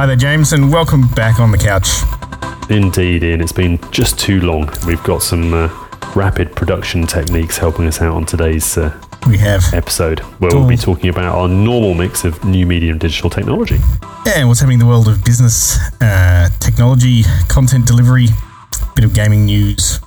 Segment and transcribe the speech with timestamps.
[0.00, 1.90] Hi there, James, and welcome back on the couch.
[2.70, 3.42] Indeed, Ian.
[3.42, 4.70] It's been just too long.
[4.86, 5.68] We've got some uh,
[6.16, 10.78] rapid production techniques helping us out on today's uh, We have episode, where we'll be
[10.78, 13.76] talking about our normal mix of new media and digital technology.
[14.24, 18.28] Yeah, and what's happening in the world of business, uh, technology, content delivery,
[18.94, 20.00] bit of gaming news.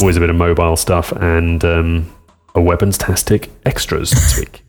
[0.00, 2.12] Always a bit of mobile stuff and um,
[2.56, 4.64] a weapons-tastic extras this week.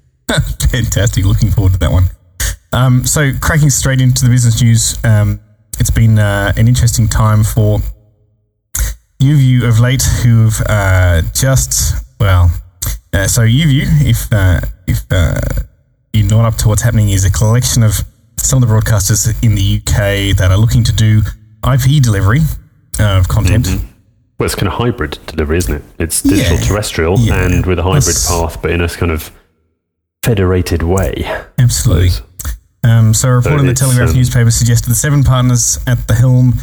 [0.69, 1.25] Fantastic.
[1.25, 2.11] Looking forward to that one.
[2.77, 5.39] Um, so, cracking straight into the business news, um,
[5.79, 7.79] it's been uh, an interesting time for
[9.19, 12.51] YouView of late, who've uh, just, well,
[13.13, 15.39] uh, so YouView, if, uh, if uh,
[16.13, 17.93] you're not up to what's happening, is a collection of
[18.37, 21.21] some of the broadcasters in the UK that are looking to do
[21.67, 22.41] IP delivery
[22.99, 23.67] of content.
[24.37, 25.81] Well, it's kind of hybrid delivery, isn't it?
[25.97, 26.63] It's digital Yeah.
[26.63, 27.43] terrestrial Yeah.
[27.43, 29.31] and with a hybrid path, but in a kind of
[30.21, 31.25] federated way.
[31.57, 32.11] Absolutely.
[32.87, 36.13] Um, so, a report in the Telegraph um, newspaper suggested the seven partners at the
[36.13, 36.53] helm,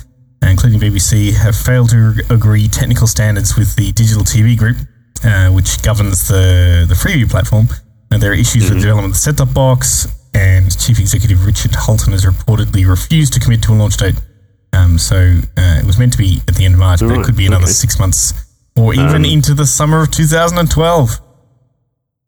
[0.41, 4.79] including BBC, have failed to agree technical standards with the Digital TV Group,
[5.23, 7.69] uh, which governs the, the Freeview platform.
[8.11, 11.45] And there are issues with the development of the set top box, and Chief Executive
[11.45, 14.15] Richard Halton has reportedly refused to commit to a launch date.
[14.73, 17.25] Um, so, uh, it was meant to be at the end of March, but it
[17.25, 17.73] could be another okay.
[17.73, 18.33] six months
[18.77, 21.21] or even into the summer of 2012.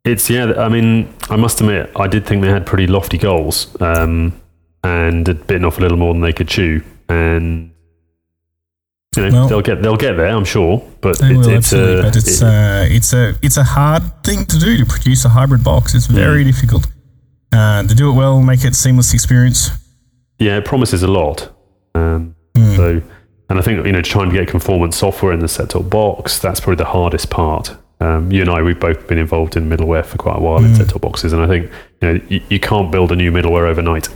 [0.07, 0.53] It's yeah.
[0.57, 4.39] I mean, I must admit, I did think they had pretty lofty goals, um,
[4.83, 6.81] and had bitten off a little more than they could chew.
[7.09, 7.71] And
[9.15, 10.81] you know, Well- they'll get they'll get there, I'm sure.
[11.01, 14.45] But it, will, it's a, but it's it- uh, it's a it's a hard thing
[14.45, 15.93] to do to produce a hybrid box.
[15.95, 16.49] It's very Hmm.
[16.51, 16.87] difficult
[17.53, 19.71] uh, to do it well, make it seamless experience.
[20.39, 21.49] yeah, it promises a lot.
[21.95, 22.75] Um, Hmm.
[22.75, 23.01] So,
[23.49, 26.59] and I think you know, trying to get conformance software in the set-top box that's
[26.59, 27.75] probably the hardest part.
[27.99, 30.65] Um, you and I, we've both been involved in middleware for quite a while Hmm.
[30.65, 31.71] in set-top boxes, and I think
[32.01, 34.07] you know you, you can't build a new middleware overnight.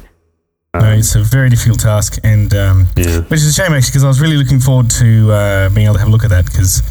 [0.74, 3.22] No, it's a very difficult task, and um, Yeah.
[3.22, 5.96] which is a shame actually because I was really looking forward to uh, being able
[5.96, 6.82] to have a look at that because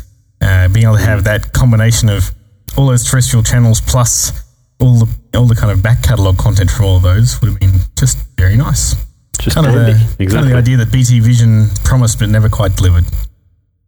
[0.42, 2.30] uh, being able to have that combination of
[2.76, 4.32] all those terrestrial channels plus
[4.80, 5.08] all the
[5.38, 8.18] all the kind of back catalogue content from all of those would have been just
[8.36, 8.94] very nice.
[9.40, 10.26] Just Kind of, the, dandy.
[10.26, 13.04] kind of the idea that BT Vision promised but never quite delivered.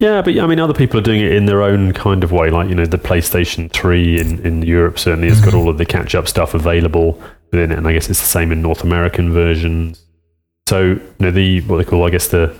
[0.02, 2.50] Yeah, but I mean, other people are doing it in their own kind of way.
[2.50, 5.58] Like you know, the PlayStation Three in, in Europe certainly has got mm-hmm.
[5.58, 8.50] all of the catch up stuff available within it, and I guess it's the same
[8.50, 10.04] in North American versions.
[10.68, 12.52] So you know, the what they call, I guess, the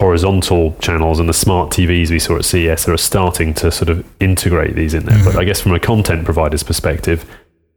[0.00, 4.04] horizontal channels and the smart TVs we saw at CES are starting to sort of
[4.18, 5.18] integrate these in there.
[5.18, 5.38] But mm-hmm.
[5.38, 7.24] I guess from a content provider's perspective,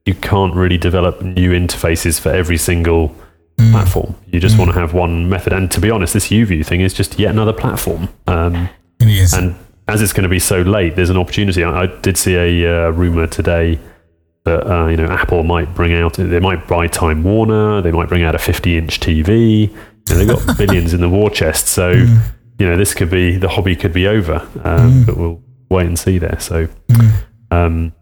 [0.07, 3.15] you can't really develop new interfaces for every single
[3.59, 3.71] mm.
[3.71, 4.15] platform.
[4.25, 4.59] You just mm.
[4.59, 5.53] want to have one method.
[5.53, 8.09] And to be honest, this YouView thing is just yet another platform.
[8.25, 8.67] Um,
[8.99, 9.33] It is.
[9.33, 9.55] and
[9.87, 11.63] as it's going to be so late, there's an opportunity.
[11.63, 13.79] I, I did see a uh, rumor today
[14.45, 16.13] that uh, you know Apple might bring out.
[16.13, 17.81] They might buy Time Warner.
[17.81, 19.69] They might bring out a 50-inch TV.
[19.69, 19.75] You
[20.09, 21.67] know, they've got billions in the war chest.
[21.67, 24.47] So you know this could be the hobby could be over.
[24.63, 26.39] Um, But we'll wait and see there.
[26.39, 26.67] So
[27.51, 27.93] um,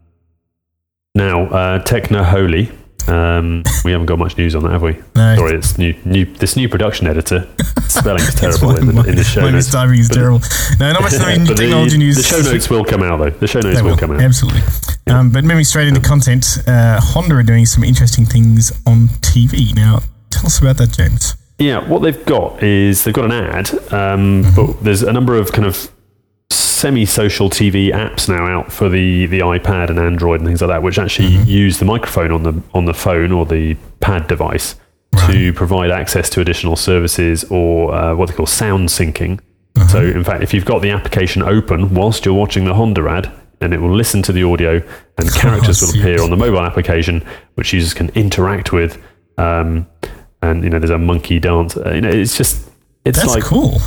[1.16, 2.69] now uh, Techno Holy.
[3.07, 4.97] Um, we haven't got much news on that, have we?
[5.16, 5.35] No.
[5.35, 5.94] Sorry, it's new.
[6.06, 7.47] New this new production editor.
[7.88, 9.69] Spelling's terrible in the, my- in the show my notes.
[9.69, 10.41] mistiming is But- terrible.
[10.79, 12.17] No, not much new technology the, news.
[12.17, 13.29] The show notes will come out, though.
[13.29, 14.22] The show notes will, will, come out.
[14.22, 14.62] absolutely.
[15.07, 19.73] Um, but moving straight into content, uh, Honda are doing some interesting things on TV.
[19.73, 21.35] Now, tell us about that, James.
[21.59, 24.55] Yeah, what they've got is they've got an ad, um, Mm-hmm.
[24.55, 25.90] but there's a number of kind of
[26.78, 30.84] semi-social TV apps now out for the, the iPad and Android and things like that,
[30.84, 31.50] which actually Mm-hmm.
[31.50, 34.76] use the microphone on the on the phone or the pad device
[35.28, 39.40] to provide access to additional services or uh, what they call sound syncing.
[39.76, 39.88] Uh-huh.
[39.88, 43.32] So, in fact, if you've got the application open whilst you're watching the Honda ad,
[43.59, 44.82] and it will listen to the audio,
[45.18, 47.26] and characters will appear on the mobile application,
[47.56, 49.02] which users can interact with.
[49.40, 49.88] Um,
[50.44, 51.76] and you know, there's a monkey dance.
[51.76, 52.70] Uh, you know, it's just
[53.06, 53.79] it's That's like cool.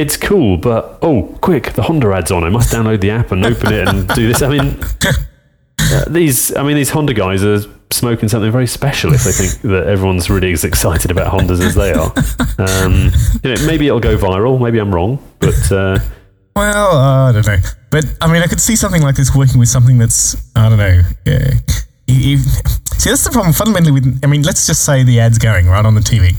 [0.00, 2.44] It's cool, but oh, quick, the Honda ad's on.
[2.44, 4.40] I must download the app and open it and do this.
[4.42, 4.78] I mean,
[5.80, 7.60] uh, these, I mean, these Honda guys are
[7.92, 11.74] smoking something very special if they think that everyone's really as excited about Hondas as
[11.74, 12.12] they are.
[12.58, 13.10] Um,
[13.44, 14.60] you know, maybe it'll go viral.
[14.60, 15.98] Maybe I'm wrong, but uh,
[16.56, 17.58] Well, uh, I don't know.
[17.90, 20.78] But, I mean, I could see something like this working with something that's, I don't
[20.78, 21.02] know.
[21.26, 21.52] Yeah.
[22.06, 25.38] You- you- see, that's the problem fundamentally with, I mean, let's just say the ad's
[25.38, 26.34] going right on the TV.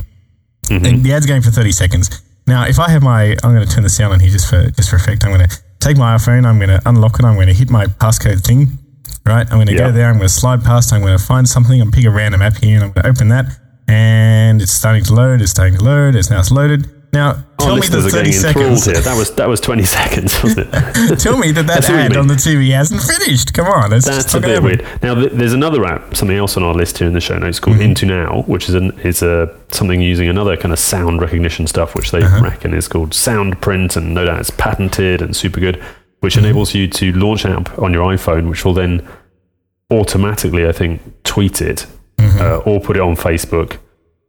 [0.70, 2.22] And the ad's going for 30 seconds.
[2.52, 4.70] Now, if I have my, I'm going to turn the sound on here just for
[4.72, 5.24] just for effect.
[5.24, 7.70] I'm going to take my iPhone, I'm going to unlock it, I'm going to hit
[7.70, 8.78] my passcode thing,
[9.26, 9.48] right?
[9.50, 9.88] I'm going to Yeah.
[9.88, 12.10] go there, I'm going to slide past, I'm going to find something, I'm pick a
[12.12, 13.46] random app here, and I'm going to open that,
[13.88, 16.90] and it's starting to load, it's starting to load, it's now it's loaded.
[17.14, 18.86] Now, tell me the listeners are 30 getting enthralled seconds.
[18.86, 19.02] here.
[19.02, 21.20] That was that was twenty seconds, wasn't it?
[21.20, 23.54] tell me that that That's what you ad on the TV hasn't finished.
[23.54, 24.64] Come on, that's, just a bit happen.
[24.64, 24.86] weird.
[25.04, 27.60] Now, th- there's another app, something else on our list here in the show notes
[27.60, 27.92] called Mm-hmm.
[28.10, 32.12] IntoNow, which is an, is a something using another kind of sound recognition stuff, which
[32.12, 32.42] they Uh-huh.
[32.44, 35.84] reckon is called Sound Print, and no doubt it's patented and super good,
[36.22, 36.46] which Mm-hmm.
[36.46, 39.06] enables you to launch an app on your iPhone, which will then
[39.92, 41.86] automatically, I think, tweet it
[42.18, 42.40] Mm-hmm.
[42.40, 43.78] uh, or put it on Facebook.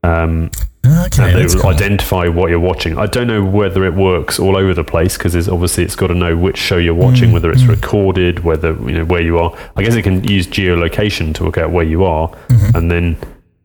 [0.03, 0.51] Um,
[0.85, 1.71] Okay, and that's will cool.
[1.71, 2.99] identify what you're watching.
[2.99, 6.15] I don't know whether it works all over the place because obviously it's got to
[6.15, 9.57] know which show you're watching, Mm, whether it's recorded, whether you know where you are.
[9.77, 12.77] I guess it can use geolocation to work out where you are, Mm-hmm.
[12.77, 13.17] and then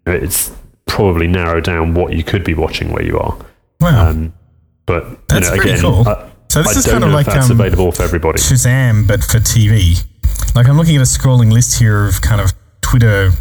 [0.06, 0.52] it's
[0.86, 3.36] probably narrow down what you could be watching where you are.
[3.82, 4.10] Wow.
[4.10, 4.34] Um,
[4.86, 6.08] but That's you know, pretty again, cool.
[6.08, 8.40] I, So this I is kind of like, that's um, available for everybody.
[8.40, 10.04] Shazam, but for TV.
[10.56, 13.32] Like I'm looking at a scrolling list here of kind of Twitter.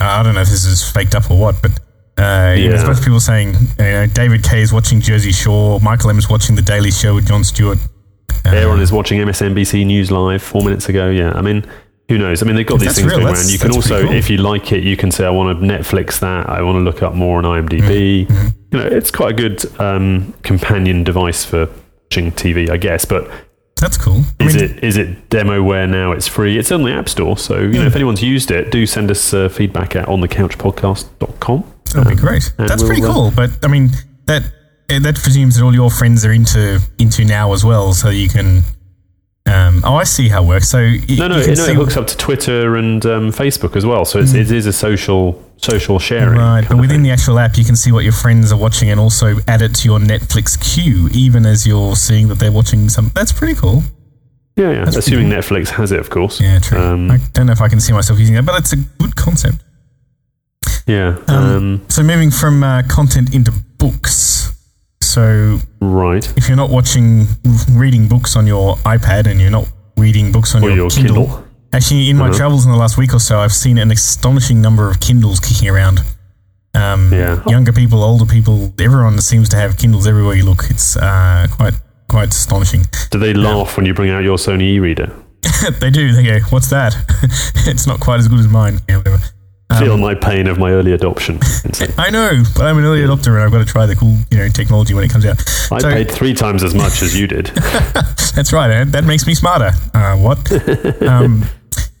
[0.00, 1.78] Uh, I don't know if this is faked up or what, but
[2.18, 2.86] uh, you know, there's a Yeah.
[2.86, 6.28] bunch of people saying you know, David Kay is watching Jersey Shore, Michael M is
[6.28, 7.78] watching The Daily Show with Jon Stewart.
[8.44, 11.10] Uh, Aaron is watching MSNBC News Live four minutes ago.
[11.10, 11.64] Yeah, I mean,
[12.08, 12.42] who knows?
[12.42, 13.16] I mean, they've got these things real.
[13.16, 13.52] going That's- around.
[13.52, 14.12] You can also, cool.
[14.12, 16.48] if you like it, you can say, I want to Netflix that.
[16.48, 18.26] I want to look up more on IMDb.
[18.26, 18.46] Mm-hmm.
[18.72, 21.68] You know, it's quite a good um, companion device for
[22.10, 23.04] watching TV, I guess.
[23.04, 23.30] But
[23.80, 24.22] That's cool.
[24.40, 26.12] I is mean, it is it demoware now?
[26.12, 26.58] It's free.
[26.58, 27.36] It's on the App Store.
[27.36, 31.64] So you know, if anyone's used it, do send us uh, feedback at onthecouchpodcast.com.
[31.92, 32.52] that'd be great.
[32.56, 33.32] That's we'll, pretty cool.
[33.34, 33.90] But I mean,
[34.26, 34.42] that
[34.88, 38.62] eh, that presumes that all your friends are into IntoNow as well, so you can.
[39.46, 40.68] Um, oh, I see how it works.
[40.68, 44.04] So No, no, you no it hooks up to Twitter and um, Facebook as well.
[44.04, 46.38] So it's, it is a social social sharing.
[46.38, 49.00] Right, but within the actual app, you can see what your friends are watching and
[49.00, 53.10] also add it to your Netflix queue, even as you're seeing that they're watching some.
[53.14, 53.82] That's pretty cool.
[54.56, 54.84] Yeah, yeah.
[54.84, 56.40] That's Assuming pretty Netflix has it, of course.
[56.40, 56.78] Yeah, true.
[56.78, 59.14] Um, I don't know if I can see myself using that, but it's a good
[59.14, 59.64] concept.
[60.88, 61.16] Yeah.
[61.28, 64.52] Um, Um, So, moving from uh, content into books.
[65.02, 66.26] So, right.
[66.36, 67.26] if you're not watching,
[67.72, 71.44] reading books on your iPad and you're not reading books on your, your Kindle, Kindle.
[71.72, 72.36] actually, in my Uh-huh.
[72.38, 75.68] travels in the last week or so, I've seen an astonishing number of Kindles kicking
[75.68, 76.00] around.
[76.74, 77.40] Um, Yeah.
[77.46, 80.64] Younger people, older people, everyone seems to have Kindles everywhere you look.
[80.70, 81.74] It's uh, quite
[82.08, 82.86] quite astonishing.
[83.10, 85.10] Do they laugh when you bring out your Sony e-reader?
[85.80, 86.12] they do.
[86.12, 86.94] They go, "What's that?"
[87.66, 88.78] it's not quite as good as mine.
[88.88, 89.20] Yeah, whatever.
[89.78, 91.38] Feel Um, my pain of my early adoption.
[91.98, 94.38] I know, but I'm an early adopter, and I've got to try the cool, you
[94.38, 95.38] know, technology when it comes out.
[95.70, 97.46] I So- paid three times as much as you did.
[98.34, 98.70] That's right.
[98.70, 99.72] and That makes me smarter.
[99.92, 100.38] Uh, what?
[101.02, 101.44] um,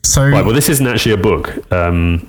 [0.02, 1.70] so Right, well, this isn't actually a book.
[1.70, 2.26] Um,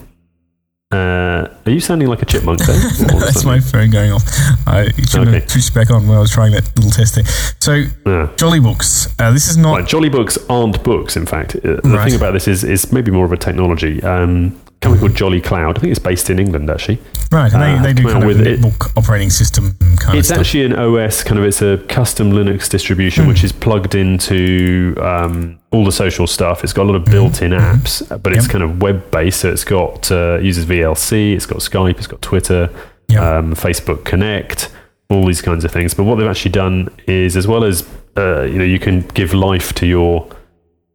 [0.92, 2.76] uh, are you sounding like a chipmunk then?
[3.16, 4.24] Or that's my phone going off.
[4.68, 5.40] I should Okay.
[5.40, 7.24] have switched back on when I was trying that little test there.
[7.60, 8.28] So Yeah.
[8.36, 9.08] Jolibooks.
[9.20, 9.78] Uh, this is not.
[9.78, 11.56] Right, Jolibooks aren't books, in fact.
[11.56, 12.10] Uh, The Right.
[12.12, 14.04] thing about this is, is maybe more of a technology.
[14.04, 15.78] Um, company called Jolicloud.
[15.78, 17.00] I think it's based in England, actually.
[17.32, 18.64] Right, and uh, they, they do kind of with it-
[18.98, 23.30] operating system kind It's actually an OS, kind of, it's a custom Linux distribution Hmm.
[23.30, 26.64] which is plugged into um, all the social stuff.
[26.64, 28.50] It's got a lot of built in apps, but it's Hmm.
[28.50, 28.52] Yep.
[28.52, 29.42] kind of web based.
[29.42, 32.70] So it's got, uh, uses VLC, it's got Skype, it's got Twitter,
[33.10, 33.22] Yep.
[33.22, 34.70] um, Facebook Connect,
[35.10, 35.94] all these kinds of things.
[35.94, 37.84] But what they've actually done is, as well as,
[38.18, 40.28] uh, you know, you can give life to your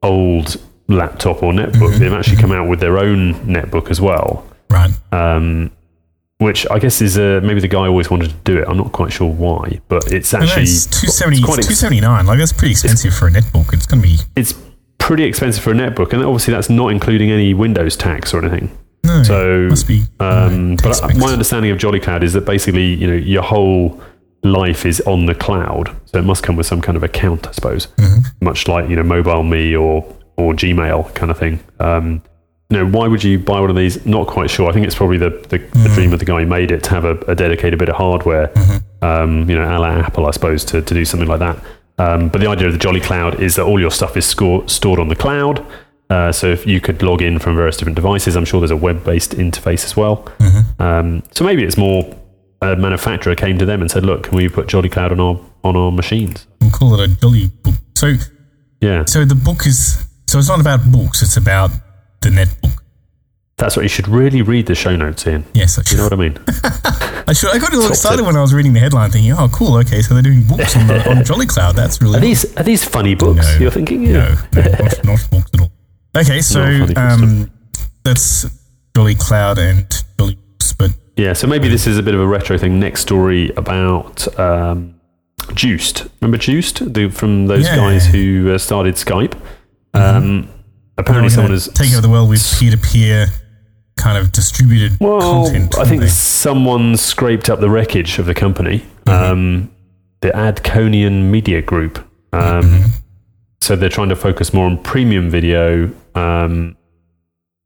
[0.02, 0.56] old
[0.88, 1.98] laptop or netbook, Mm-hmm.
[1.98, 4.90] they've actually come out with their own netbook as well right.
[5.12, 5.70] um,
[6.38, 8.68] which I guess is uh, maybe the guy always wanted to do it.
[8.68, 12.26] I'm not quite sure why, but it's actually it's 270, it's quite ex- 279.
[12.26, 13.72] Like, that's pretty expensive for a netbook.
[13.72, 14.16] It's going to be.
[14.36, 14.52] it's
[14.98, 18.76] pretty expensive for a netbook, and obviously that's not including any Windows tax or anything.
[19.04, 20.02] No, So, must be.
[20.20, 24.00] Um, no, but I- my understanding of Jolicloud is that basically, you know, your whole
[24.42, 27.52] life is on the cloud, so it must come with some kind of account, I
[27.52, 28.44] suppose, Mm-hmm.
[28.44, 30.04] much like you know, MobileMe or
[30.36, 31.60] or Gmail kind of thing.
[31.80, 32.22] Um,
[32.70, 34.04] you know, why would you buy one of these?
[34.06, 34.68] Not quite sure.
[34.68, 36.90] I think it's probably the, the, the dream of the guy who made it to
[36.90, 38.50] have a, a dedicated bit of hardware,
[39.02, 41.58] um, you know, a la Apple, I suppose, to, to do something like that.
[41.98, 44.98] Um, but the idea of the Jolicloud is that all your stuff is score, stored
[44.98, 45.64] on the cloud.
[46.10, 48.76] Uh, so if you could log in from various different devices, I'm sure there's a
[48.76, 50.28] web-based interface as well.
[50.78, 52.14] Um, so maybe it's more
[52.60, 55.76] a manufacturer came to them and said, "Look, can we put Jolicloud on our on
[55.76, 57.74] our machines?" We'll call it a Jolly book.
[57.94, 58.14] So,
[58.80, 60.03] Yeah, so the book is.
[60.34, 61.70] So it's not about books, it's about
[62.20, 62.80] the netbook.
[63.56, 65.44] that's what you should really read the show notes in.
[65.54, 66.36] Yes, I You know what I mean?
[67.28, 67.50] I should.
[67.54, 68.26] I got a little Top excited tip.
[68.26, 69.76] when I was reading the headline, thinking, "Oh, cool.
[69.76, 71.76] Okay, so they're doing books on, the, on Jolicloud.
[71.76, 73.46] That's really Are these are these funny books?
[73.54, 73.60] No.
[73.60, 74.42] You're thinking, no, yeah.
[74.54, 75.70] no not, not books at all."
[76.16, 76.64] Okay, so
[76.96, 77.48] um,
[78.02, 78.44] that's
[78.94, 79.86] Jolicloud and
[80.18, 82.80] Jolly Books, but Yeah, so maybe this is a bit of a retro thing.
[82.80, 84.96] Next story about um,
[85.54, 86.08] Joost.
[86.20, 87.76] Remember Joost the, from those Yeah.
[87.76, 89.40] guys who uh, started Skype?
[89.94, 90.48] Um,
[90.98, 93.26] apparently, someone has take over the world with peer-to-peer
[93.96, 95.78] kind of distributed Well, content.
[95.78, 96.08] I think they?
[96.08, 99.70] someone scraped up the wreckage of the company, um,
[100.20, 102.04] the Adconion Media Group.
[102.32, 102.92] Um,
[103.60, 106.76] So they're trying to focus more on premium video, um,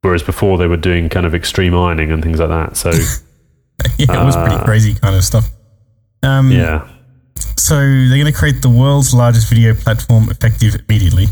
[0.02, 2.76] whereas before they were doing kind of extreme ironing and things like that.
[2.76, 2.90] So
[3.98, 5.48] yeah, it was pretty uh, crazy kind of stuff.
[6.22, 6.86] Um, yeah,
[7.56, 11.26] So they're going to create the world's largest video platform effective immediately.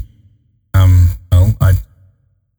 [0.77, 1.73] Um, well, I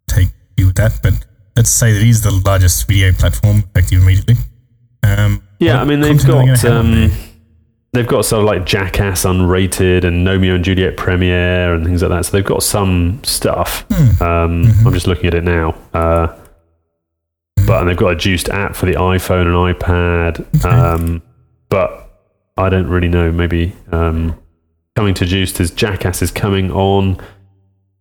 [0.08, 1.14] take you with that, but
[1.56, 4.36] let's say that it is the largest video platform effective immediately.
[5.04, 5.82] Um, yeah.
[5.82, 6.72] I mean, they've they got on
[7.06, 7.12] um,
[7.94, 12.10] they've got sort of like Jackass Unrated and Romeo and Juliet Premiere and things like
[12.12, 12.26] that.
[12.26, 13.86] So they've got some stuff.
[13.92, 14.24] Hmm.
[14.24, 14.88] Um, Mm-hmm.
[14.88, 15.76] I'm just looking at it now.
[15.94, 16.36] Uh,
[17.66, 20.66] but and they've got a Joost app for the iPhone and iPad.
[20.66, 21.22] Um,
[21.70, 22.10] but
[22.58, 23.32] I don't really know.
[23.32, 24.38] Maybe um,
[24.96, 27.20] coming to Joost is Jackass is coming on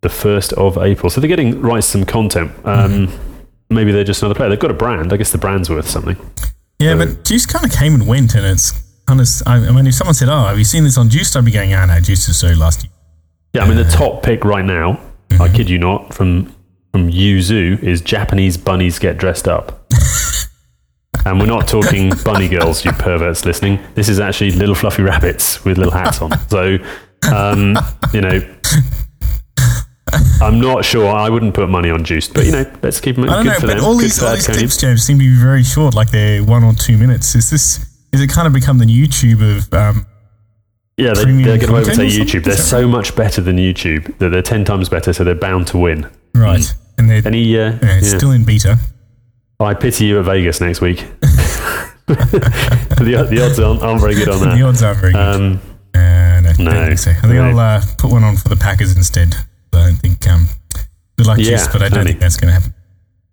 [0.02, 1.10] the first of April.
[1.10, 2.52] So they're getting rights to some content.
[2.64, 3.22] Um, Mm-hmm.
[3.68, 4.48] Maybe they're just another player.
[4.48, 5.12] They've got a brand.
[5.12, 6.16] I guess the brand's worth something.
[6.78, 8.70] yeah, but Joost kind of came and went, and it's
[9.08, 9.26] kind of.
[9.44, 11.74] I mean, if someone said, "Oh, have you seen this on Joost?" I'd be going,
[11.74, 12.92] "Ah, no, Joost is so last year."
[13.54, 15.00] Yeah, I mean the top pick right now.
[15.40, 16.54] I kid you not, from
[16.92, 19.90] from Joost is Japanese bunnies get dressed up.
[21.24, 23.80] And we're not talking bunny girls, you perverts listening.
[23.94, 26.30] This is actually little fluffy rabbits with little hats on.
[26.48, 26.78] So,
[27.34, 27.76] um,
[28.14, 28.38] you know,
[30.40, 31.08] I'm not sure.
[31.12, 33.25] I wouldn't put money on Joost, but you know, let's keep them.
[33.25, 33.85] I don't good know, for but them.
[33.85, 36.64] all Good these, all these clips, James, seem to be very short, like they're one
[36.64, 37.35] or two minutes.
[37.35, 37.78] Is this?
[38.12, 39.73] Is it kind of become the YouTube of?
[39.75, 40.06] Um,
[40.96, 42.11] Yeah, they, they're going to overtake?
[42.12, 42.44] YouTube.
[42.44, 45.66] They're that so much better than YouTube that they're ten times better, so they're bound
[45.68, 46.08] to win.
[46.35, 46.64] right,
[46.99, 47.42] and they're Any?
[47.58, 48.18] Uh, yeah, it's yeah.
[48.18, 48.78] still in beta.
[49.58, 51.04] I pity you at Vegas next week.
[52.06, 55.18] the, the odds aren't, aren't very good on The odds aren't very good.
[55.18, 55.61] Um,
[55.94, 57.11] Uh, no, no, I think so.
[57.11, 57.44] I think no.
[57.50, 59.35] I'll uh, put one on for the Packers instead.
[59.76, 60.26] I don't think.
[60.28, 60.47] Um,
[61.16, 62.75] good luck, Yeah, Joost, but I don't think that's going to happen.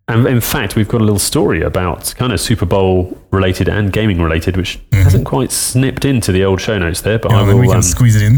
[0.08, 3.92] and in fact, we've got a little story about kind of Super Bowl related and
[3.92, 7.46] gaming related, which hasn't quite snipped into the old show notes there, but I Oh,
[7.48, 7.60] will.
[7.60, 8.38] we can um, squeeze it in.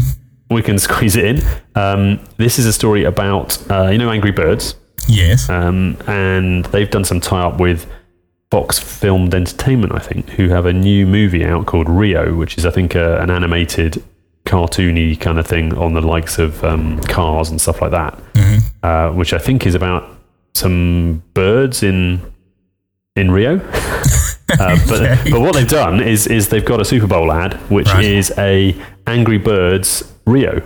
[0.50, 1.42] we can squeeze it in.
[1.74, 4.76] Um, this is a story about uh, you know Angry Birds,
[5.08, 5.48] Yes.
[5.50, 7.86] um, and they've done some tie up with
[8.50, 12.64] Fox Filmed Entertainment, I think, who have a new movie out called Rio, which is
[12.64, 14.02] I think uh, an animated,
[14.46, 18.18] cartoony kind of thing on the likes of um, cars and stuff like that,
[18.82, 20.08] uh, which I think is about
[20.54, 22.20] some birds in
[23.16, 23.60] in Rio.
[24.60, 25.30] Uh, but Okay.
[25.32, 28.04] but what they've done is is they've got a Super Bowl ad, which Right.
[28.04, 28.76] is a
[29.08, 30.62] Angry Birds Rio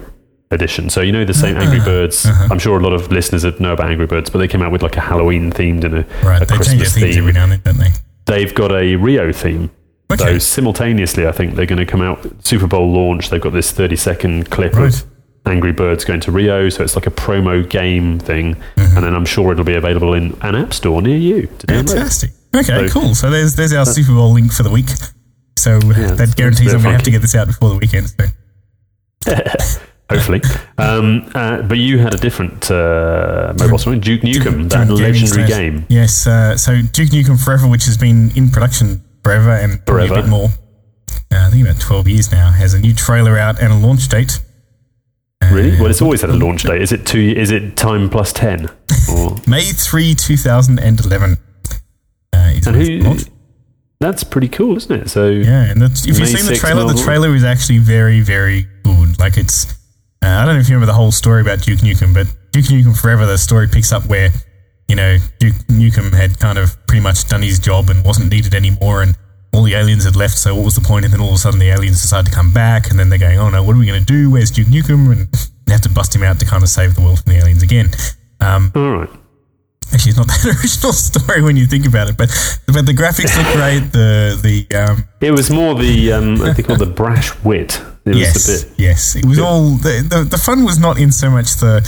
[0.51, 0.91] edition.
[0.91, 2.27] So you know the same Ah, Angry Birds.
[2.27, 2.49] uh-huh.
[2.51, 4.71] I'm sure a lot of listeners would know about Angry Birds, but they came out
[4.71, 6.43] with like a Halloween themed and a, right.
[6.43, 7.89] a They change their Christmas themes every now and then, don't they?
[8.27, 9.71] They've got a Rio theme.
[10.19, 13.31] So simultaneously, I think they're going to come out Super Bowl launch.
[13.31, 14.93] They've got this 30 second clip Right.
[14.93, 15.05] of
[15.47, 18.97] Angry Birds going to Rio, so it's like a promo game thing, Mm-hmm.
[18.97, 21.67] and then I'm sure it'll be available in an app store near you to.
[21.67, 22.31] Fantastic.
[22.55, 23.15] Okay, So- cool.
[23.15, 24.89] So there's there's our Super Bowl link for the week.
[25.57, 28.09] So that's- that guarantees I'm going to have to get this out before the weekend.
[28.09, 28.27] So.
[30.11, 30.41] Hopefully,
[30.77, 35.47] um, uh, but you had a different uh, mobile story, Duke Nukem, that Different legendary
[35.47, 35.87] game.
[35.89, 36.27] Yes.
[36.27, 40.15] Uh, so Duke Nukem Forever, which has been in production forever and Forever.
[40.15, 40.49] a bit more.
[41.33, 42.51] Uh, I think about 12 years now.
[42.51, 44.41] Has a new trailer out and a launch date.
[45.51, 45.73] Really?
[45.73, 46.83] Well, it's always had a launch date.
[46.83, 47.19] Is it two?
[47.37, 48.69] Is it time plus ten?
[49.47, 51.37] May 3, 2011.
[52.33, 53.17] Uh, and who?
[54.01, 55.09] That's pretty cool, isn't it?
[55.11, 57.79] So Yeah, and that's, if May you've seen the 6th trailer, the trailer is actually
[57.79, 59.19] very, very good.
[59.19, 59.73] Like it's,
[60.23, 62.65] uh, I don't know if you remember the whole story about Duke Nukem, but Duke
[62.67, 64.31] Nukem Forever, the story picks up where,
[64.91, 68.55] you know, Duke Nukem had kind of pretty much done his job and wasn't needed
[68.55, 69.17] anymore, and
[69.55, 70.37] all the aliens had left.
[70.37, 71.05] So what was the point?
[71.05, 73.19] And then all of a sudden, the aliens decide to come back, and then they're
[73.19, 74.29] going, "Oh no, what are we going to do?
[74.31, 75.29] Where's Duke Nukem?" And
[75.67, 77.63] they have to bust him out to kind of save the world from the aliens
[77.63, 77.89] again.
[78.41, 79.11] Um, all right.
[79.93, 82.29] actually, it's not that original story when you think about it, but
[82.67, 83.93] but the graphics look great.
[83.93, 87.81] The the um, It was more the um, I think called the brash wit.
[88.07, 88.79] It was yes, a bit.
[88.79, 89.15] yes.
[89.15, 91.81] It was all the, the the fun was not in so much the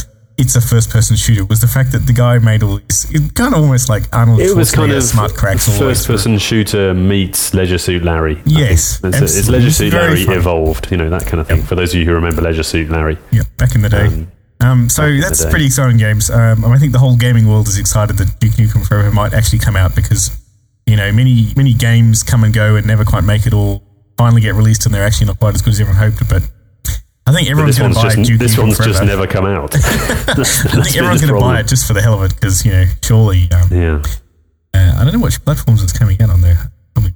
[0.43, 1.45] it's a first person shooter.
[1.45, 3.07] Was the fact that the guy made all these.
[3.11, 4.41] It kind of almost like Arnold.
[4.41, 5.69] It was kind of smart cracks.
[5.69, 6.17] all the first through.
[6.17, 8.43] person shooter meets Leisure Suit Larry.
[8.45, 9.49] Yes, It's.
[9.49, 11.63] Leisure Suit Larry evolved, you know, that kind of thing.
[11.63, 13.17] For those of you who remember Leisure Suit Larry.
[13.31, 14.27] Yeah, back in the day.
[14.61, 16.29] Um, so that's pretty exciting games.
[16.29, 19.59] Um, I think the whole gaming world is excited that Duke Nukem Forever might actually
[19.61, 20.31] come out because
[20.87, 23.81] you know many many games come and go and never quite make it or
[24.19, 26.29] finally get released and they're actually not quite as good as everyone hoped.
[26.29, 26.43] But
[27.27, 28.93] I think everyone's going to buy just Duke this Nukem one's Forever.
[28.93, 29.71] just never come out.
[29.73, 32.65] That's- I think everyone's going to buy it just for the hell of it because
[32.67, 33.49] you know surely.
[33.53, 34.03] Um, Yeah.
[34.75, 36.73] uh, I don't know which platforms it's coming out on there.
[36.95, 37.15] Probably.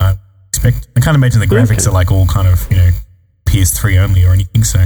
[0.00, 0.14] Uh,
[0.48, 0.88] expect.
[0.96, 1.90] I can't imagine the graphics Okay.
[1.90, 2.90] are like all kind of you know
[3.46, 4.64] PS3 only or anything.
[4.64, 4.84] So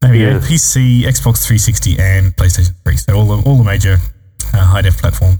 [0.00, 0.34] there we Yeah.
[0.34, 0.40] go.
[0.40, 2.96] PC, Xbox 360, and PlayStation 3.
[2.96, 3.98] So all the all the major
[4.52, 5.38] uh, high def platforms.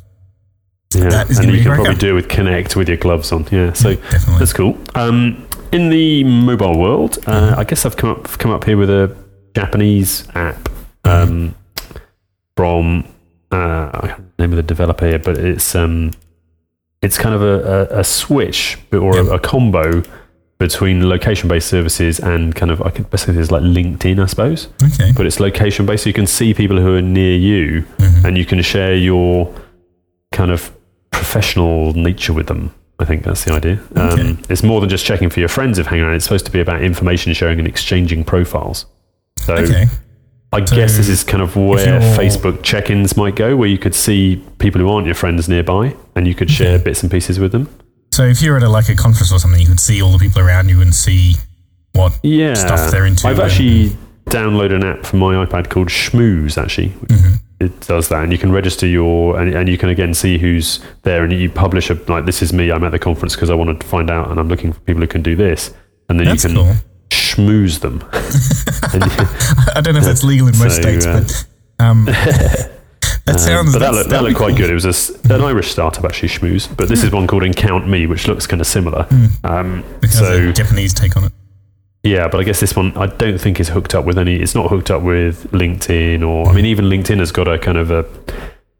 [0.94, 3.46] Yeah, That is and you can probably do it with Kinect with your gloves on.
[3.50, 4.38] Yeah, so Definitely.
[4.38, 4.78] that's cool.
[4.94, 7.60] Um, in the mobile world, uh, Mm-hmm.
[7.60, 9.14] I guess I've come up come up here with a
[9.54, 10.68] Japanese app
[11.04, 11.54] um,
[12.56, 13.04] from
[13.50, 16.12] uh, I can't the name of the developer here, but it's um,
[17.02, 20.02] it's kind of a, a, a switch or a, a combo
[20.58, 24.68] between location based services and kind of I could basically it's like LinkedIn, I suppose
[24.82, 25.12] Okay.
[25.16, 26.02] but it's location based.
[26.04, 28.24] So you can see people who are near you, Mhm.
[28.24, 29.54] and you can share your
[30.32, 30.72] kind of
[31.12, 32.72] professional nature with them.
[33.00, 33.80] I think that's the idea.
[33.96, 34.20] Okay.
[34.30, 36.14] Um, it's more than just checking for your friends if hanging around.
[36.16, 38.86] It's supposed to be about information sharing and exchanging profiles.
[39.38, 39.86] So Okay.
[40.52, 43.94] I So guess this is kind of where Facebook check-ins might go, where you could
[43.94, 47.52] see people who aren't your friends nearby, and you could share bits and pieces with
[47.52, 47.68] them.
[48.12, 50.18] So if you're at a, like a conference or something, you could see all the
[50.18, 51.34] people around you and see
[51.92, 52.18] what.
[52.22, 53.90] Yeah, Stuff they're into I've actually
[54.30, 56.56] downloaded an app for my iPad called Schmooze.
[56.60, 57.34] Actually, Mm-hmm.
[57.60, 60.78] It does that, and you can register your and, and you can again see who's
[61.02, 62.70] there, and you publish a like this is me.
[62.70, 65.00] I'm at the conference because I wanted to find out, and I'm looking for people
[65.00, 65.74] who can do this,
[66.08, 66.74] and then That's you can cool.
[67.10, 67.98] schmooze them.
[68.94, 72.04] you- I don't know if that's legal in most So, states, uh, but um,
[73.26, 73.72] that sounds.
[73.72, 74.58] but that looked, that looked quite cool.
[74.58, 74.70] good.
[74.70, 78.28] It was a an Irish startup actually, Schmooze, but this is one called Encountme, which
[78.28, 79.06] looks kind of similar.
[79.44, 81.32] Um, Because so Japanese take on it.
[82.02, 84.36] Yeah, but I guess this one I don't think is hooked up with any.
[84.36, 87.78] It's not hooked up with LinkedIn or I mean even LinkedIn has got a kind
[87.78, 88.04] of a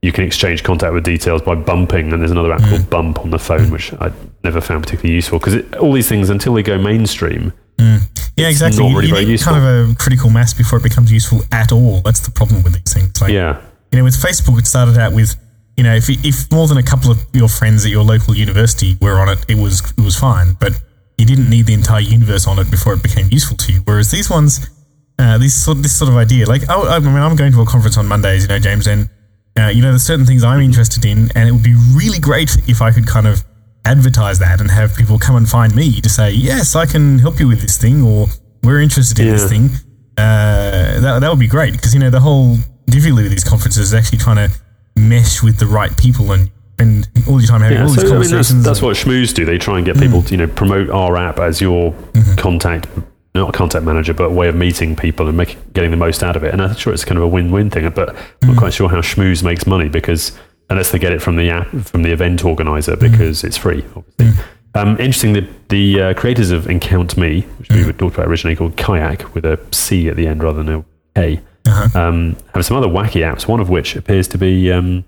[0.02, 2.90] you can exchange contact with details by bumping, and there's another app called mm.
[2.90, 3.72] Bump on the phone, mm.
[3.72, 4.12] which I
[4.44, 7.52] never found particularly useful because all these things until they go mainstream.
[7.78, 8.00] Mm.
[8.36, 8.88] Yeah, exactly.
[8.88, 9.54] not really you need useful.
[9.54, 12.00] kind of a critical mass before it becomes useful at all.
[12.02, 13.20] That's the problem with these things.
[13.20, 15.34] Like, Yeah, you know, with Facebook, it started out with,
[15.76, 18.96] you know, if if more than a couple of your friends at your local university
[19.00, 20.56] were on it, it was it was fine.
[20.60, 20.80] But
[21.18, 23.80] you didn't need the entire universe on it before it became useful to you.
[23.84, 24.70] Whereas these ones,
[25.18, 27.66] uh, this sort this sort of idea, like, oh, I mean, I'm going to a
[27.66, 29.10] conference on Mondays, you know, James, and
[29.58, 32.56] uh, you know, there's certain things I'm interested in, and it would be really great
[32.68, 33.44] if I could kind of
[33.84, 37.40] advertise that and have people come and find me to say, yes, I can help
[37.40, 38.28] you with this thing, or
[38.62, 39.70] we're interested in this thing.
[40.16, 43.88] Uh, that, that would be great because you know the whole difficulty with these conferences
[43.88, 44.54] is actually trying to
[44.96, 47.82] mesh with the right people and spend all your time having yeah.
[47.84, 49.44] all these So I mean, that's, that's what Schmooze do.
[49.44, 51.94] They try and get people to you know promote our app as your
[52.36, 52.86] contact.
[53.34, 56.34] Not contact manager, but a way of meeting people and making getting the most out
[56.34, 56.52] of it.
[56.52, 57.88] And I'm sure it's kind of a win-win thing.
[57.90, 60.36] But I'm not quite sure how Schmooze makes money because
[60.70, 64.44] unless they get it from the app from the event organizer because it's free, obviously.
[64.74, 69.34] Um, interesting, the, the uh, creators of Encountme, which we talked about originally, called Kayac
[69.34, 72.00] with a C at the end rather than a K, Uh-huh.
[72.00, 73.46] um, have some other wacky apps.
[73.46, 75.04] One of which appears to be um,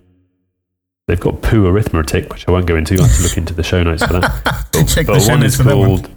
[1.10, 2.94] they've got poo arithmetic, which I won't go into.
[2.94, 4.68] You'll have to look into the show notes for that.
[4.72, 5.88] Check the but show one notes is for that one.
[5.88, 6.10] called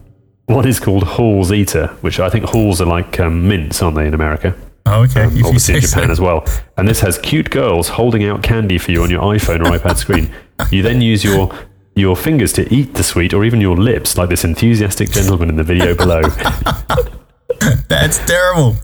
[0.45, 4.05] one is called Halls Eater, which I think halls are like um, mints, aren't they,
[4.05, 4.55] in America?
[4.85, 5.23] Oh, okay.
[5.23, 6.11] Um, if obviously in Japan so.
[6.11, 6.45] as well.
[6.77, 9.97] And this has cute girls holding out candy for you on your iPhone or iPad
[9.97, 10.29] screen.
[10.69, 11.51] You then use your
[11.95, 15.55] your fingers to eat the sweet, or even your lips, like this enthusiastic gentleman in
[15.55, 16.21] the video below.
[17.87, 18.75] That's terrible.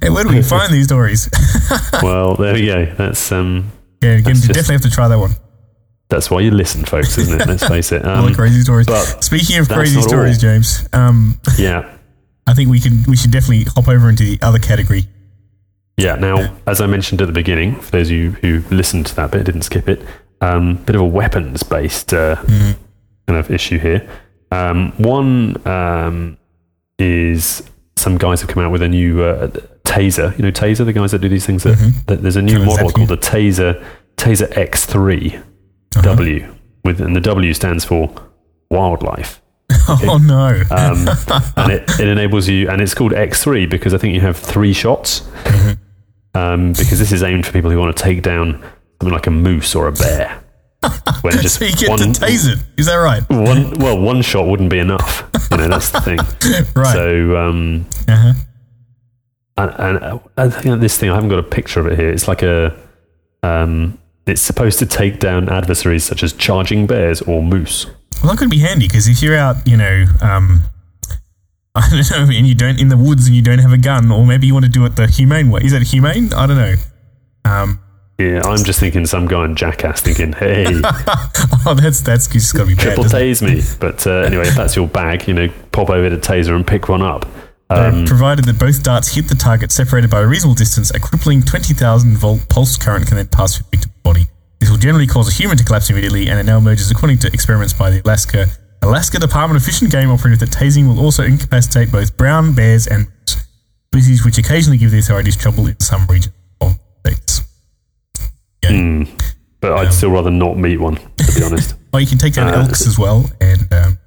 [0.00, 1.28] Hey, where do we find these stories?
[2.02, 2.84] well, there we go.
[2.96, 5.32] That's um, yeah, you definitely have to try that one.
[6.08, 7.46] That's why you listen, folks, isn't it?
[7.46, 8.04] Let's face it.
[8.04, 8.86] All Um, the crazy stories.
[9.24, 10.40] Speaking of crazy stories, all.
[10.50, 11.96] James, um, yeah,
[12.46, 15.04] I think we can we should definitely hop over into the other category.
[15.96, 16.14] Yeah.
[16.14, 19.32] Now, as I mentioned at the beginning, for those of you who listened to that
[19.32, 20.00] bit, didn't skip it,
[20.40, 22.76] um, bit of a weapons-based uh, kind
[23.38, 24.08] of issue here.
[24.52, 26.38] Um, one um,
[27.00, 29.48] is some guys have come out with a new uh,
[29.84, 30.36] taser.
[30.38, 31.64] You know, taser, the guys that do these things.
[31.64, 33.84] That, that there's a new of model called the Taser
[34.16, 35.42] Taser X3
[35.98, 36.14] Uh-huh.
[36.16, 38.12] W, with and the W stands for
[38.70, 39.42] wildlife.
[39.90, 40.62] Oh no!
[40.70, 41.08] um,
[41.56, 44.72] and it, it enables you, and it's called X3 because I think you have three
[44.72, 45.26] shots.
[46.34, 48.62] Um, because this is aimed for people who want to take down
[49.00, 50.42] something like a moose or a bear.
[51.22, 52.58] When just so you get one, to tase it.
[52.76, 53.28] Is that right?
[53.28, 55.28] one, well, one shot wouldn't be enough.
[55.50, 56.18] You know, that's the thing.
[56.76, 56.92] Right.
[56.92, 58.32] So, um, uh-huh.
[59.56, 62.10] and, and uh, I think this thing, I haven't got a picture of it here.
[62.10, 62.78] It's like a,
[63.42, 63.98] um,
[64.28, 67.86] it's supposed to take down adversaries such as charging bears or moose.
[68.22, 70.62] Well, that could be handy because if you're out, you know, um,
[71.74, 74.10] I don't know, and you don't in the woods and you don't have a gun,
[74.10, 75.60] or maybe you want to do it the humane way.
[75.62, 76.32] Is that humane?
[76.32, 76.74] I don't know.
[77.44, 77.80] Um,
[78.18, 80.66] Yeah, I'm just thinking some guy in Jackass thinking, hey,
[81.66, 82.82] oh, that's that's just gonna be bad.
[82.82, 83.62] triple tase me.
[83.78, 86.88] But uh, anyway, if that's your bag, you know, pop over to Taser and pick
[86.88, 87.26] one up.
[87.70, 91.42] Um, provided that both darts hit the target separated by a reasonable distance, a crippling
[91.42, 93.87] 20,000 volt pulse current can then pass through the victim's body.
[93.87, 93.87] This
[94.78, 97.72] will generally cause a human to collapse immediately, and it now emerges according to experiments
[97.72, 98.46] by the Alaska
[98.82, 102.86] Alaska Department of Fish and Game operated that tasing will also incapacitate both brown bears
[102.86, 103.08] and
[103.92, 107.40] species which occasionally give the authorities trouble in some regions of the states.
[108.62, 109.04] Yeah.
[109.60, 111.74] But I'd still rather not meet one, to be honest.
[111.90, 113.98] Oh, you can take down Uh, elks as well, and um,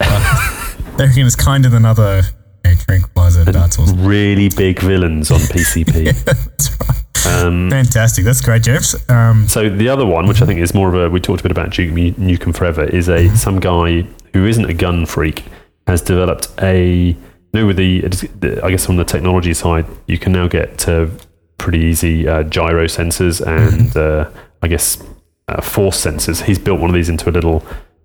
[0.00, 2.22] uh, they reckon it's kinder than other
[2.64, 3.78] you know, tranquilizer darts.
[3.78, 6.14] Really big villains on PCP.
[6.24, 7.05] That's right.
[7.24, 8.24] Um, Fantastic.
[8.24, 8.94] That's great, James.
[9.08, 11.42] Um, So the other one, which I think is more of a, we talked a
[11.42, 14.02] bit about Duke Nukem Forever, is a some guy
[14.32, 15.44] who isn't a gun freak
[15.86, 17.16] has developed a.
[17.52, 21.06] You know, with the, I guess on the technology side, you can now get uh,
[21.56, 24.28] pretty easy uh, gyro sensors and uh,
[24.60, 25.02] I guess
[25.48, 26.42] uh, force sensors.
[26.42, 27.64] He's built one of these into a little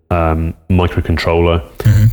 [0.09, 1.61] um, microcontroller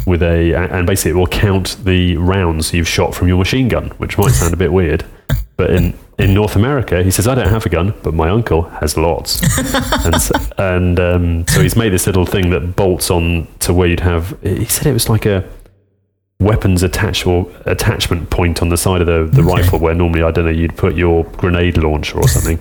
[0.07, 3.91] with a, and basically it will count the rounds you've shot from your machine gun,
[3.99, 5.05] which might sound a bit weird.
[5.57, 8.63] But in, in North America, he says, I don't have a gun, but my uncle
[8.81, 9.41] has lots.
[10.05, 13.87] and so, and um, so he's made this little thing that bolts on to where
[13.89, 15.49] you'd have, he said it was like a
[16.41, 19.63] weapons attach or attachment point on the side of the, the Okay.
[19.63, 22.61] rifle where normally, I don't know, you'd put your grenade launcher or something.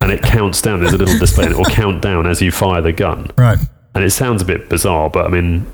[0.00, 0.80] and it counts down.
[0.80, 3.30] There's a little display and it will count down as you fire the gun.
[3.36, 3.58] right.
[3.94, 5.66] And it sounds a bit bizarre, but I mean,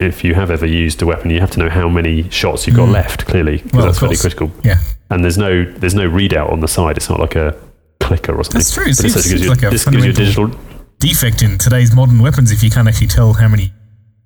[0.00, 2.76] if you have ever used a weapon, you have to know how many shots you've
[2.76, 3.76] got left, clearly, because Mm.
[3.76, 4.50] Well, that's fairly critical.
[4.64, 4.78] Yeah.
[5.10, 6.96] And there's no there's no readout on the side.
[6.96, 7.54] It's not like a
[8.00, 8.58] clicker or something.
[8.60, 8.84] That's true.
[8.84, 10.50] It But this seems- gives seems you, like a this gives you a digital.
[10.98, 13.72] Defect in today's modern weapons if you can't actually tell how many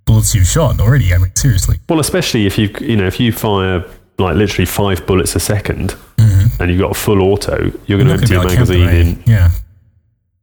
[0.06, 1.14] bullets you've shot already.
[1.14, 1.78] I mean, seriously.
[1.88, 3.84] Well, especially if you you know if you fire
[4.18, 5.96] like literally five bullets a 2nd
[6.60, 8.88] and you've got full auto, you're going to empty your be able to count magazine
[9.18, 9.22] in.
[9.26, 9.50] Yeah.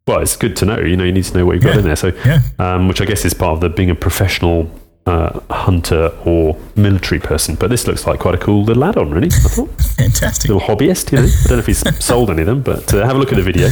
[0.07, 0.79] Well, it's good to know.
[0.79, 1.79] You know, you need to know what you've got Yeah.
[1.79, 1.95] in there.
[1.95, 2.41] So, Yeah.
[2.59, 4.69] um, which I guess is part of the being a professional
[5.05, 7.55] uh, hunter or military person.
[7.55, 9.27] But this looks like quite a cool little add-on, really.
[9.27, 9.69] I thought.
[9.97, 10.49] Fantastic.
[10.51, 11.23] little hobbyist, you know.
[11.25, 13.35] I don't know if he's sold any of them, but uh, have a look at
[13.37, 13.67] the video.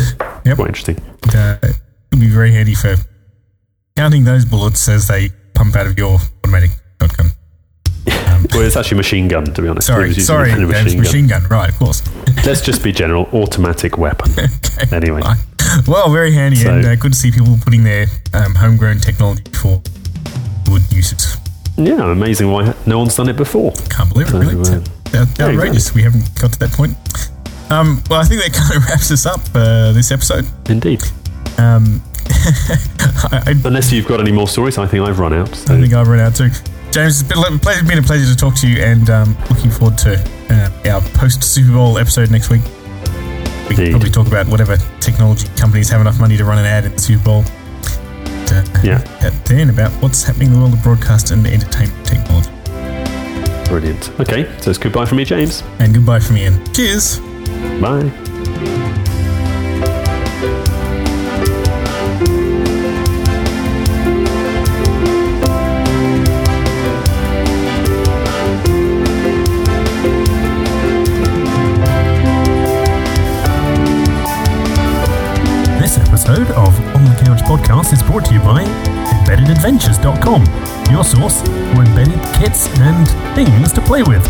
[0.46, 0.56] Yep.
[0.58, 0.98] Quite interesting.
[1.36, 1.76] uh, it
[2.12, 2.96] would be very handy for
[3.96, 7.28] counting those bullets as they pump out of your automatic shotgun.
[8.54, 9.88] Well, it's actually a machine gun, to be honest.
[9.88, 11.42] Sorry, sorry, machine machine, gun.
[11.42, 11.50] gun.
[11.52, 12.02] Right, of course.
[12.46, 13.26] Let's just be general.
[13.34, 14.32] Automatic weapon.
[14.32, 14.96] okay.
[14.96, 15.22] Anyway.
[15.22, 15.38] fine.
[15.86, 19.44] Well, very handy So- and uh, good to see people putting their um, homegrown technology
[19.54, 19.82] for
[20.70, 21.38] good uses.
[21.78, 23.72] Yeah, amazing why no one's done it before.
[23.90, 24.56] Can't believe it, really.
[24.56, 24.90] Uh, out-
[25.40, 25.94] yeah, outrageous.
[25.94, 26.96] We haven't got to that point.
[27.72, 30.46] Um, well, I think that kind of wraps us up uh, this episode.
[30.70, 31.02] Indeed.
[31.58, 32.02] Um,
[33.32, 35.54] I, I Unless you've got any more stories, I think I've run out.
[35.56, 35.76] So.
[35.76, 36.50] I think I've run out too.
[36.92, 39.70] James, it's been a, pleasure, been a pleasure to talk to you, and um, looking
[39.70, 40.18] forward to
[40.50, 42.62] uh, our post Super Bowl episode next week.
[43.70, 46.86] We can probably talk about whatever technology companies have enough money to run an ad
[46.86, 47.44] in the Super Bowl.
[48.52, 49.00] And, Yeah.
[49.22, 52.50] chat then about what's happening in the world of broadcast and entertainment technology.
[53.70, 54.12] Brilliant.
[54.20, 55.64] Okay, so it's goodbye from me, James.
[55.80, 56.60] And goodbye from Ian.
[56.74, 57.20] Cheers.
[57.80, 58.12] Bye.
[75.80, 76.99] This episode of On the Couch
[77.50, 80.46] podcast is brought to you by EmbeddedAdventures.com,
[80.92, 84.24] your source for embedded kits and things to play with.